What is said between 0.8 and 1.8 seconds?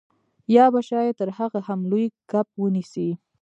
شاید تر هغه هم